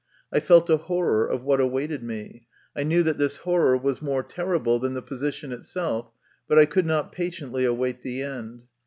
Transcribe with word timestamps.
I 0.33 0.39
felt 0.39 0.67
a 0.67 0.77
horror 0.77 1.27
of 1.27 1.43
what 1.43 1.61
awaited 1.61 2.01
me; 2.01 2.47
I 2.75 2.81
knew 2.81 3.03
that 3.03 3.19
this 3.19 3.37
horror 3.37 3.77
was 3.77 4.01
more 4.01 4.23
terrible 4.23 4.79
than 4.79 4.95
the 4.95 5.03
position 5.03 5.51
itself, 5.51 6.09
but 6.47 6.57
I 6.57 6.65
could 6.65 6.87
not 6.87 7.11
patiently 7.11 7.65
await 7.65 8.01
the 8.01 8.23
end. 8.23 8.63